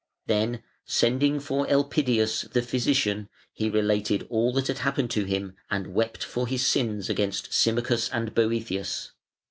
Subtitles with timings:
[0.25, 5.93] Then sending for Elpidius, the physician, he related all that had happened to him, and
[5.93, 9.11] wept for his sins against Symmachus and Boëthius.